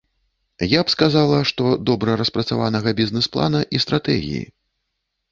Я 0.69 0.83
б 0.85 0.93
сказала, 0.93 1.41
што 1.49 1.65
добра 1.89 2.15
распрацаванага 2.21 2.93
бізнэс-плана 3.01 3.61
і 3.77 3.81
стратэгіі. 3.85 4.41